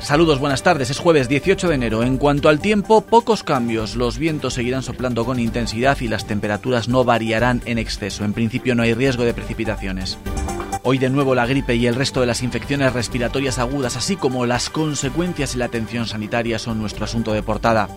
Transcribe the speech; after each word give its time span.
Saludos, 0.00 0.38
buenas 0.38 0.62
tardes. 0.62 0.90
Es 0.90 0.98
jueves 0.98 1.30
18 1.30 1.66
de 1.66 1.74
enero. 1.76 2.02
En 2.02 2.18
cuanto 2.18 2.50
al 2.50 2.60
tiempo, 2.60 3.00
pocos 3.00 3.42
cambios. 3.42 3.96
Los 3.96 4.18
vientos 4.18 4.52
seguirán 4.52 4.82
soplando 4.82 5.24
con 5.24 5.40
intensidad 5.40 5.96
y 6.02 6.08
las 6.08 6.26
temperaturas 6.26 6.86
no 6.86 7.04
variarán 7.04 7.62
en 7.64 7.78
exceso. 7.78 8.22
En 8.22 8.34
principio 8.34 8.74
no 8.74 8.82
hay 8.82 8.92
riesgo 8.92 9.24
de 9.24 9.32
precipitaciones. 9.32 10.18
Hoy 10.82 10.98
de 10.98 11.08
nuevo 11.08 11.34
la 11.34 11.46
gripe 11.46 11.74
y 11.76 11.86
el 11.86 11.94
resto 11.94 12.20
de 12.20 12.26
las 12.26 12.42
infecciones 12.42 12.92
respiratorias 12.92 13.58
agudas, 13.58 13.96
así 13.96 14.16
como 14.16 14.44
las 14.44 14.68
consecuencias 14.68 15.54
en 15.54 15.60
la 15.60 15.64
atención 15.64 16.06
sanitaria, 16.06 16.58
son 16.58 16.78
nuestro 16.78 17.06
asunto 17.06 17.32
de 17.32 17.42
portada. 17.42 17.88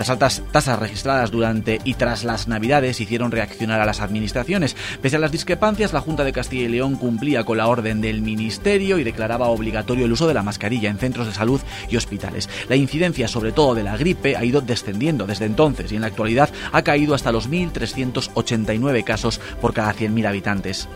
Las 0.00 0.08
altas 0.08 0.42
tasas 0.50 0.78
registradas 0.78 1.30
durante 1.30 1.78
y 1.84 1.92
tras 1.92 2.24
las 2.24 2.48
Navidades 2.48 3.02
hicieron 3.02 3.30
reaccionar 3.30 3.82
a 3.82 3.84
las 3.84 4.00
administraciones. 4.00 4.74
Pese 5.02 5.16
a 5.16 5.18
las 5.18 5.30
discrepancias, 5.30 5.92
la 5.92 6.00
Junta 6.00 6.24
de 6.24 6.32
Castilla 6.32 6.62
y 6.62 6.68
León 6.68 6.96
cumplía 6.96 7.44
con 7.44 7.58
la 7.58 7.66
orden 7.66 8.00
del 8.00 8.22
Ministerio 8.22 8.96
y 8.96 9.04
declaraba 9.04 9.48
obligatorio 9.48 10.06
el 10.06 10.12
uso 10.12 10.26
de 10.26 10.32
la 10.32 10.42
mascarilla 10.42 10.88
en 10.88 10.96
centros 10.96 11.26
de 11.26 11.34
salud 11.34 11.60
y 11.90 11.98
hospitales. 11.98 12.48
La 12.70 12.76
incidencia, 12.76 13.28
sobre 13.28 13.52
todo 13.52 13.74
de 13.74 13.82
la 13.82 13.98
gripe, 13.98 14.38
ha 14.38 14.44
ido 14.46 14.62
descendiendo 14.62 15.26
desde 15.26 15.44
entonces 15.44 15.92
y 15.92 15.96
en 15.96 16.00
la 16.00 16.06
actualidad 16.06 16.48
ha 16.72 16.80
caído 16.80 17.14
hasta 17.14 17.30
los 17.30 17.50
1.389 17.50 19.04
casos 19.04 19.38
por 19.60 19.74
cada 19.74 19.92
100.000 19.92 20.26
habitantes. 20.26 20.88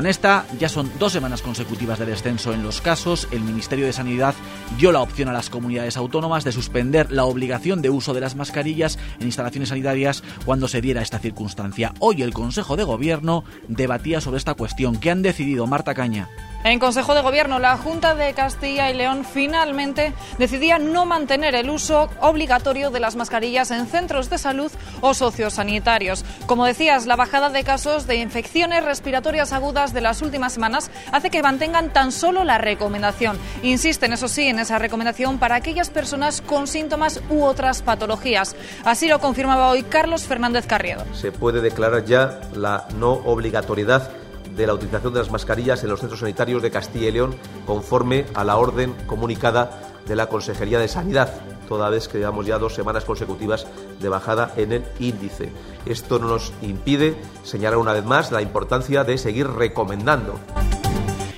Con 0.00 0.06
esta 0.06 0.46
ya 0.58 0.70
son 0.70 0.90
dos 0.98 1.12
semanas 1.12 1.42
consecutivas 1.42 1.98
de 1.98 2.06
descenso 2.06 2.54
en 2.54 2.62
los 2.62 2.80
casos. 2.80 3.28
El 3.32 3.42
Ministerio 3.42 3.84
de 3.84 3.92
Sanidad 3.92 4.34
dio 4.78 4.92
la 4.92 5.02
opción 5.02 5.28
a 5.28 5.34
las 5.34 5.50
comunidades 5.50 5.98
autónomas 5.98 6.42
de 6.42 6.52
suspender 6.52 7.12
la 7.12 7.26
obligación 7.26 7.82
de 7.82 7.90
uso 7.90 8.14
de 8.14 8.22
las 8.22 8.34
mascarillas 8.34 8.98
en 9.18 9.26
instalaciones 9.26 9.68
sanitarias 9.68 10.22
cuando 10.46 10.68
se 10.68 10.80
diera 10.80 11.02
esta 11.02 11.18
circunstancia. 11.18 11.92
Hoy 11.98 12.22
el 12.22 12.32
Consejo 12.32 12.76
de 12.76 12.84
Gobierno 12.84 13.44
debatía 13.68 14.22
sobre 14.22 14.38
esta 14.38 14.54
cuestión. 14.54 14.96
¿Qué 14.96 15.10
han 15.10 15.20
decidido, 15.20 15.66
Marta 15.66 15.92
Caña? 15.92 16.30
En 16.62 16.78
Consejo 16.78 17.14
de 17.14 17.22
Gobierno, 17.22 17.58
la 17.58 17.78
Junta 17.78 18.14
de 18.14 18.34
Castilla 18.34 18.90
y 18.90 18.94
León 18.94 19.24
finalmente 19.24 20.12
decidía 20.36 20.78
no 20.78 21.06
mantener 21.06 21.54
el 21.54 21.70
uso 21.70 22.10
obligatorio 22.20 22.90
de 22.90 23.00
las 23.00 23.16
mascarillas 23.16 23.70
en 23.70 23.86
centros 23.86 24.28
de 24.28 24.36
salud 24.36 24.70
o 25.00 25.14
sociosanitarios. 25.14 26.22
Como 26.44 26.66
decías, 26.66 27.06
la 27.06 27.16
bajada 27.16 27.48
de 27.48 27.64
casos 27.64 28.06
de 28.06 28.16
infecciones 28.16 28.84
respiratorias 28.84 29.54
agudas 29.54 29.94
de 29.94 30.02
las 30.02 30.20
últimas 30.20 30.52
semanas 30.52 30.90
hace 31.12 31.30
que 31.30 31.42
mantengan 31.42 31.94
tan 31.94 32.12
solo 32.12 32.44
la 32.44 32.58
recomendación. 32.58 33.38
Insisten, 33.62 34.12
eso 34.12 34.28
sí, 34.28 34.46
en 34.48 34.58
esa 34.58 34.78
recomendación 34.78 35.38
para 35.38 35.54
aquellas 35.54 35.88
personas 35.88 36.42
con 36.42 36.66
síntomas 36.66 37.22
u 37.30 37.42
otras 37.42 37.80
patologías. 37.80 38.54
Así 38.84 39.08
lo 39.08 39.18
confirmaba 39.18 39.70
hoy 39.70 39.82
Carlos 39.82 40.24
Fernández 40.24 40.66
Carriedo. 40.66 41.06
Se 41.14 41.32
puede 41.32 41.62
declarar 41.62 42.04
ya 42.04 42.38
la 42.54 42.86
no 42.98 43.12
obligatoriedad 43.12 44.19
de 44.56 44.66
la 44.66 44.74
utilización 44.74 45.12
de 45.12 45.20
las 45.20 45.30
mascarillas 45.30 45.82
en 45.82 45.90
los 45.90 46.00
centros 46.00 46.20
sanitarios 46.20 46.62
de 46.62 46.70
Castilla 46.70 47.08
y 47.08 47.12
León 47.12 47.34
conforme 47.66 48.26
a 48.34 48.44
la 48.44 48.56
orden 48.56 48.94
comunicada 49.06 49.80
de 50.06 50.16
la 50.16 50.28
Consejería 50.28 50.78
de 50.78 50.88
Sanidad, 50.88 51.32
toda 51.68 51.88
vez 51.90 52.08
que 52.08 52.18
llevamos 52.18 52.46
ya 52.46 52.58
dos 52.58 52.74
semanas 52.74 53.04
consecutivas 53.04 53.66
de 54.00 54.08
bajada 54.08 54.52
en 54.56 54.72
el 54.72 54.84
índice. 54.98 55.52
Esto 55.86 56.18
no 56.18 56.28
nos 56.28 56.52
impide 56.62 57.16
señalar 57.44 57.78
una 57.78 57.92
vez 57.92 58.04
más 58.04 58.32
la 58.32 58.42
importancia 58.42 59.04
de 59.04 59.18
seguir 59.18 59.46
recomendando 59.48 60.34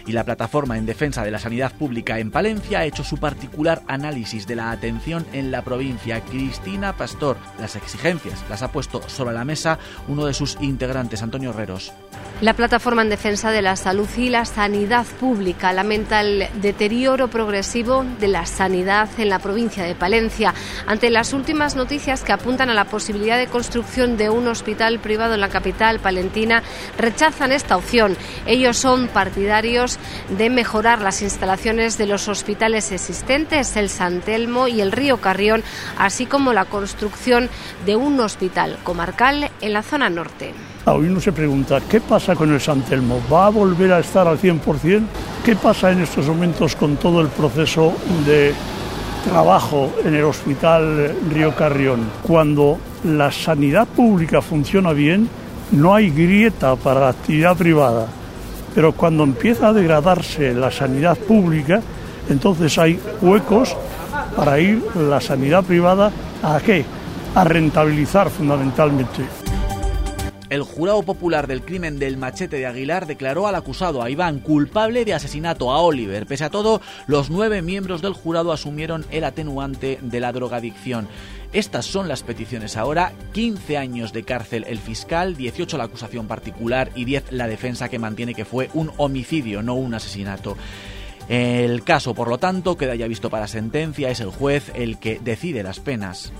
y 0.06 0.12
la 0.12 0.24
plataforma 0.24 0.78
en 0.78 0.86
defensa 0.86 1.24
de 1.24 1.30
la 1.30 1.38
sanidad 1.38 1.72
pública 1.72 2.18
en 2.18 2.30
Palencia 2.30 2.80
ha 2.80 2.84
hecho 2.84 3.04
su 3.04 3.18
particular 3.18 3.82
análisis 3.86 4.46
de 4.46 4.56
la 4.56 4.70
atención 4.70 5.26
en 5.32 5.50
la 5.50 5.62
provincia. 5.62 6.20
Cristina 6.20 6.96
Pastor, 6.96 7.36
las 7.60 7.76
exigencias 7.76 8.44
las 8.48 8.62
ha 8.62 8.72
puesto 8.72 9.02
sobre 9.08 9.34
la 9.34 9.44
mesa 9.44 9.78
uno 10.08 10.26
de 10.26 10.34
sus 10.34 10.56
integrantes, 10.60 11.22
Antonio 11.22 11.50
Herreros. 11.50 11.92
La 12.40 12.54
plataforma 12.54 13.02
en 13.02 13.08
defensa 13.08 13.50
de 13.50 13.62
la 13.62 13.76
salud 13.76 14.08
y 14.16 14.28
la 14.28 14.44
sanidad 14.44 15.06
pública 15.20 15.72
lamenta 15.72 16.20
el 16.20 16.48
deterioro 16.60 17.28
progresivo 17.28 18.04
de 18.18 18.28
la 18.28 18.46
sanidad 18.46 19.08
en 19.18 19.28
la 19.28 19.38
provincia 19.38 19.84
de 19.84 19.94
Palencia 19.94 20.52
ante 20.86 21.10
las 21.10 21.32
últimas 21.32 21.76
noticias 21.76 22.22
que 22.22 22.32
apuntan 22.32 22.70
a 22.70 22.74
la 22.74 22.84
posibilidad 22.84 23.38
de 23.38 23.46
construcción 23.46 24.16
de 24.16 24.30
un 24.30 24.48
hospital 24.48 24.98
privado 24.98 25.34
en 25.34 25.40
la 25.40 25.48
capital 25.48 26.00
palentina. 26.00 26.62
Rechazan 26.98 27.52
esta 27.52 27.76
opción. 27.76 28.16
Ellos 28.46 28.76
son 28.76 29.08
partidarios 29.08 29.98
de 30.36 30.50
mejorar 30.50 31.00
las 31.00 31.22
instalaciones 31.22 31.98
de 31.98 32.06
los 32.06 32.28
hospitales 32.28 32.92
existentes, 32.92 33.76
el 33.76 33.88
San 33.88 34.20
Telmo 34.20 34.68
y 34.68 34.80
el 34.80 34.92
Río 34.92 35.18
Carrión, 35.18 35.62
así 35.98 36.26
como 36.26 36.52
la 36.52 36.64
construcción 36.64 37.48
de 37.86 37.96
un 37.96 38.20
hospital 38.20 38.78
comarcal 38.82 39.50
en 39.60 39.72
la 39.72 39.82
zona 39.82 40.10
norte. 40.10 40.54
Hoy 40.84 41.06
uno 41.06 41.20
se 41.20 41.32
pregunta, 41.32 41.80
¿qué 41.88 42.00
pasa 42.00 42.34
con 42.34 42.52
el 42.52 42.60
San 42.60 42.82
Telmo? 42.82 43.22
¿Va 43.32 43.46
a 43.46 43.50
volver 43.50 43.92
a 43.92 44.00
estar 44.00 44.26
al 44.26 44.38
100%? 44.38 45.02
¿Qué 45.44 45.54
pasa 45.54 45.92
en 45.92 46.02
estos 46.02 46.26
momentos 46.26 46.74
con 46.74 46.96
todo 46.96 47.20
el 47.20 47.28
proceso 47.28 47.94
de 48.26 48.52
trabajo 49.22 49.92
en 50.04 50.14
el 50.14 50.24
Hospital 50.24 51.14
Río 51.30 51.54
Carrión? 51.54 52.08
Cuando 52.22 52.78
la 53.04 53.30
sanidad 53.32 53.86
pública 53.86 54.42
funciona 54.42 54.92
bien, 54.92 55.28
no 55.72 55.94
hay 55.94 56.10
grieta 56.10 56.76
para 56.76 57.00
la 57.00 57.08
actividad 57.08 57.56
privada. 57.56 58.06
Pero 58.74 58.92
cuando 58.92 59.24
empieza 59.24 59.68
a 59.68 59.72
degradarse 59.72 60.54
la 60.54 60.70
sanidad 60.70 61.16
pública, 61.16 61.80
entonces 62.28 62.76
hay 62.78 62.98
huecos 63.20 63.76
para 64.36 64.58
ir 64.60 64.82
la 64.96 65.20
sanidad 65.20 65.64
privada 65.64 66.10
a 66.42 66.60
qué? 66.60 66.84
A 67.34 67.44
rentabilizar 67.44 68.30
fundamentalmente. 68.30 69.41
El 70.52 70.60
jurado 70.64 71.02
popular 71.02 71.46
del 71.46 71.62
crimen 71.62 71.98
del 71.98 72.18
machete 72.18 72.58
de 72.58 72.66
Aguilar 72.66 73.06
declaró 73.06 73.46
al 73.46 73.54
acusado, 73.54 74.02
a 74.02 74.10
Iván, 74.10 74.40
culpable 74.40 75.06
de 75.06 75.14
asesinato 75.14 75.72
a 75.72 75.80
Oliver. 75.80 76.26
Pese 76.26 76.44
a 76.44 76.50
todo, 76.50 76.82
los 77.06 77.30
nueve 77.30 77.62
miembros 77.62 78.02
del 78.02 78.12
jurado 78.12 78.52
asumieron 78.52 79.06
el 79.10 79.24
atenuante 79.24 79.98
de 80.02 80.20
la 80.20 80.30
drogadicción. 80.30 81.08
Estas 81.54 81.86
son 81.86 82.06
las 82.06 82.22
peticiones 82.22 82.76
ahora, 82.76 83.14
15 83.32 83.78
años 83.78 84.12
de 84.12 84.24
cárcel 84.24 84.66
el 84.68 84.76
fiscal, 84.76 85.38
18 85.38 85.78
la 85.78 85.84
acusación 85.84 86.26
particular 86.26 86.90
y 86.94 87.06
10 87.06 87.32
la 87.32 87.48
defensa 87.48 87.88
que 87.88 87.98
mantiene 87.98 88.34
que 88.34 88.44
fue 88.44 88.68
un 88.74 88.92
homicidio, 88.98 89.62
no 89.62 89.72
un 89.72 89.94
asesinato. 89.94 90.58
El 91.30 91.82
caso, 91.82 92.12
por 92.12 92.28
lo 92.28 92.36
tanto, 92.36 92.76
queda 92.76 92.94
ya 92.94 93.06
visto 93.06 93.30
para 93.30 93.48
sentencia, 93.48 94.10
es 94.10 94.20
el 94.20 94.28
juez 94.28 94.70
el 94.74 94.98
que 94.98 95.18
decide 95.18 95.62
las 95.62 95.80
penas. 95.80 96.30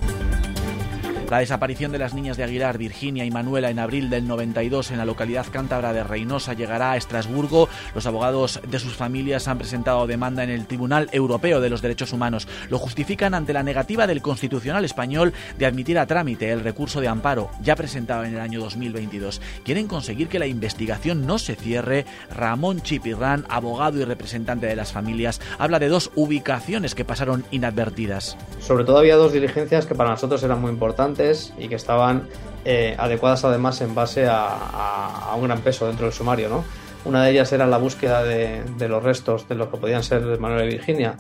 La 1.33 1.39
desaparición 1.39 1.93
de 1.93 1.99
las 1.99 2.13
niñas 2.13 2.37
de 2.37 2.45
Aguilar, 2.45 2.77
Virginia 2.77 3.25
y 3.25 3.31
Manuela 3.31 3.71
en 3.71 3.79
abril 3.79 4.11
del 4.11 4.29
92 4.29 4.91
en 4.91 4.99
la 4.99 5.07
localidad 5.07 5.47
cántabra 5.51 5.95
de 5.95 6.05
Reynosa 6.05 6.53
llegará 6.53 6.93
a 6.93 6.99
Estrasburgo. 6.99 7.71
Los 7.95 8.05
abogados 8.05 8.61
de 8.69 8.79
sus 8.79 8.93
familias 8.93 9.49
han 9.49 9.57
presentado 9.57 10.07
demanda 10.07 10.45
en 10.45 10.51
el 10.51 10.67
Tribunal 10.67 11.09
Europeo 11.11 11.63
de 11.63 11.71
los 11.71 11.81
Derechos 11.81 12.13
Humanos. 12.13 12.47
Lo 12.69 12.79
justifican 12.79 13.33
ante 13.33 13.55
la 13.55 13.63
negativa 13.63 14.07
del 14.07 14.21
Constitucional 14.21 14.85
español 14.85 15.33
de 15.57 15.65
admitir 15.65 15.99
a 15.99 16.07
trámite 16.07 16.51
el 16.51 16.61
recurso 16.61 17.01
de 17.01 17.09
amparo 17.09 17.49
ya 17.63 17.77
presentado 17.77 18.25
en 18.25 18.35
el 18.35 18.41
año 18.41 18.61
2022. 18.61 19.41
Quieren 19.65 19.89
conseguir 19.89 20.29
que 20.29 20.39
la 20.39 20.47
investigación 20.47 21.27
no 21.27 21.39
se 21.39 21.55
cierre. 21.55 22.05
Ramón 22.31 22.83
Chipirrán, 22.83 23.47
abogado 23.49 23.99
y 23.99 24.05
representante 24.05 24.67
de 24.67 24.77
las 24.77 24.93
familias, 24.93 25.41
habla 25.59 25.79
de 25.79 25.89
dos 25.89 26.11
ubicaciones 26.15 26.95
que 26.95 27.07
pasaron 27.07 27.47
inadvertidas. 27.51 28.37
Sobre 28.61 28.85
todo 28.85 28.99
había 28.99 29.17
dos 29.17 29.33
diligencias 29.33 29.87
que 29.87 29.95
para 29.95 30.11
nosotros 30.11 30.43
eran 30.43 30.61
muy 30.61 30.71
importantes 30.71 31.22
y 31.59 31.69
que 31.69 31.75
estaban 31.75 32.29
eh, 32.65 32.95
adecuadas 32.99 33.45
además 33.45 33.81
en 33.81 33.95
base 33.95 34.27
a, 34.29 35.35
un 35.37 35.45
gran 35.45 35.61
peso 35.61 35.87
dentro 35.87 36.07
del 36.07 36.15
sumario. 36.15 36.49
¿no? 36.49 36.65
Una 37.05 37.25
de 37.25 37.31
ellas 37.31 37.53
era 37.53 37.67
la 37.67 37.79
búsqueda 37.79 38.23
de, 38.23 38.63
de 38.77 38.89
los 38.89 39.03
restos 39.03 39.49
de 39.49 39.55
lo 39.55 39.71
que 39.71 39.77
podían 39.77 40.03
ser 40.03 40.23
Manuel 40.39 40.69
y 40.69 40.75
Virginia 40.75 41.17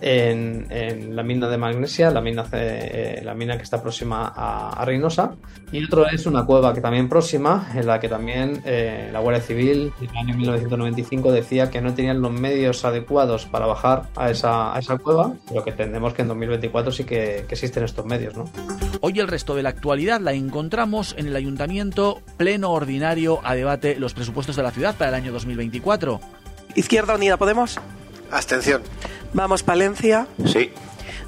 en, 0.00 1.14
la 1.14 1.22
mina 1.22 1.48
de 1.48 1.58
magnesia, 1.58 2.10
la 2.10 2.20
mina, 2.20 2.44
eh, 2.52 3.20
la 3.24 3.34
mina 3.34 3.56
que 3.56 3.62
está 3.62 3.82
próxima 3.82 4.32
a, 4.34 4.84
Reynosa. 4.84 5.34
Y 5.72 5.84
otro 5.84 6.06
es 6.08 6.26
una 6.26 6.44
cueva 6.44 6.74
que 6.74 6.80
también 6.80 7.08
próxima, 7.08 7.70
en 7.74 7.86
la 7.86 8.00
que 8.00 8.08
también 8.08 8.62
eh, 8.64 9.10
la 9.12 9.20
Guardia 9.20 9.42
Civil 9.42 9.92
en 10.00 10.10
el 10.10 10.16
año 10.16 10.36
1995 10.36 11.32
decía 11.32 11.70
que 11.70 11.80
no 11.80 11.94
tenían 11.94 12.20
los 12.20 12.32
medios 12.32 12.84
adecuados 12.84 13.46
para 13.46 13.66
bajar 13.66 14.04
a 14.16 14.30
esa, 14.30 14.74
a 14.74 14.78
esa 14.78 14.98
cueva, 14.98 15.34
pero 15.48 15.62
que 15.62 15.70
entendemos 15.70 16.14
que 16.14 16.22
en 16.22 16.28
2024 16.28 16.92
sí 16.92 17.04
que, 17.04 17.44
que 17.46 17.54
existen 17.54 17.84
estos 17.84 18.04
medios. 18.06 18.36
¿no? 18.36 18.50
Hoy 19.00 19.18
el 19.20 19.28
resto 19.28 19.54
de 19.54 19.62
la 19.62 19.68
actualidad 19.68 20.20
la 20.20 20.32
encontramos 20.32 21.14
en 21.18 21.26
el 21.26 21.36
Ayuntamiento 21.36 22.20
pleno 22.36 22.72
ordinario 22.72 23.40
a 23.44 23.54
debate 23.54 23.96
los 23.96 24.14
presupuestos 24.14 24.56
de 24.56 24.62
la 24.62 24.70
ciudad 24.70 24.96
para 24.96 25.10
el 25.10 25.14
año 25.14 25.32
2024. 25.32 26.20
Izquierda 26.74 27.14
Unida 27.14 27.36
Podemos. 27.36 27.78
Abstención. 28.30 28.82
Vamos, 29.32 29.62
Palencia. 29.62 30.26
Sí. 30.44 30.70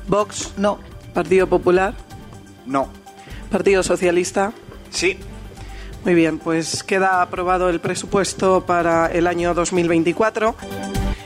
Vox. 0.08 0.52
No. 0.56 0.78
Partido 1.14 1.46
Popular. 1.46 1.94
No. 2.66 2.88
Partido 3.50 3.82
Socialista. 3.82 4.52
Sí. 4.90 5.18
Muy 6.04 6.14
bien, 6.14 6.38
pues 6.38 6.82
queda 6.82 7.22
aprobado 7.22 7.68
el 7.68 7.80
presupuesto 7.80 8.66
para 8.66 9.06
el 9.06 9.28
año 9.28 9.54
2024. 9.54 10.56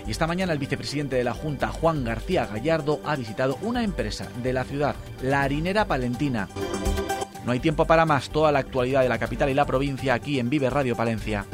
Y 0.06 0.10
esta 0.10 0.26
mañana 0.26 0.52
el 0.52 0.58
vicepresidente 0.58 1.16
de 1.16 1.24
la 1.24 1.32
Junta, 1.32 1.68
Juan 1.68 2.04
García 2.04 2.46
Gallardo, 2.46 3.00
ha 3.04 3.16
visitado 3.16 3.58
una 3.62 3.82
empresa 3.82 4.28
de 4.42 4.52
la 4.52 4.64
ciudad, 4.64 4.94
la 5.22 5.42
harinera 5.42 5.86
palentina. 5.86 6.48
No 7.44 7.52
hay 7.52 7.60
tiempo 7.60 7.86
para 7.86 8.04
más, 8.04 8.28
toda 8.28 8.52
la 8.52 8.58
actualidad 8.58 9.02
de 9.02 9.08
la 9.08 9.18
capital 9.18 9.48
y 9.48 9.54
la 9.54 9.64
provincia 9.64 10.14
aquí 10.14 10.38
en 10.38 10.50
Vive 10.50 10.68
Radio 10.68 10.94
Palencia. 10.94 11.46